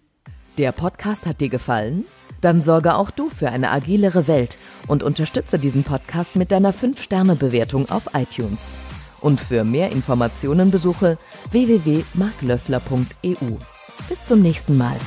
Der 0.57 0.71
Podcast 0.71 1.25
hat 1.25 1.39
dir 1.39 1.49
gefallen? 1.49 2.05
Dann 2.41 2.61
sorge 2.61 2.95
auch 2.95 3.11
du 3.11 3.29
für 3.29 3.49
eine 3.49 3.71
agilere 3.71 4.27
Welt 4.27 4.57
und 4.87 5.03
unterstütze 5.03 5.59
diesen 5.59 5.83
Podcast 5.83 6.35
mit 6.35 6.51
deiner 6.51 6.73
5-Sterne-Bewertung 6.73 7.89
auf 7.89 8.09
iTunes. 8.13 8.67
Und 9.21 9.39
für 9.39 9.63
mehr 9.63 9.91
Informationen 9.91 10.71
besuche 10.71 11.17
www.marklöffler.eu. 11.51 13.57
Bis 14.09 14.25
zum 14.25 14.41
nächsten 14.41 14.77
Mal. 14.77 14.97